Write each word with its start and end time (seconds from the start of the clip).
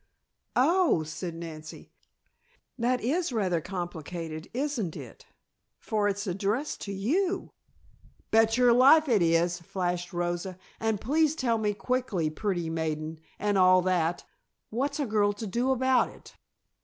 "Oh," 0.55 1.03
said 1.03 1.35
Nancy. 1.35 1.91
"That 2.75 3.01
is 3.01 3.31
rather 3.31 3.61
complicated, 3.61 4.49
isn't 4.51 4.97
it, 4.97 5.27
for 5.77 6.07
it's 6.07 6.25
addressed 6.25 6.81
to 6.85 6.91
you?" 6.91 7.51
"Bet 8.31 8.57
your 8.57 8.73
life 8.73 9.07
it 9.07 9.21
is," 9.21 9.61
flashed 9.61 10.11
Rosa. 10.11 10.57
"And 10.79 10.99
please 10.99 11.35
tell 11.35 11.59
me 11.59 11.75
quickly, 11.75 12.31
pretty 12.31 12.67
maiden, 12.67 13.19
and 13.37 13.59
all 13.59 13.83
that, 13.83 14.25
what's 14.71 14.99
a 14.99 15.05
girl 15.05 15.33
to 15.33 15.45
do 15.45 15.69
about 15.69 16.09
it?" 16.09 16.35